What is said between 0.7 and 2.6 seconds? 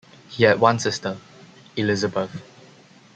sister, Elizabeth.